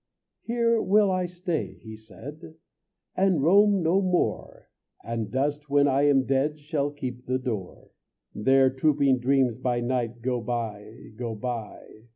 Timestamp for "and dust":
5.03-5.69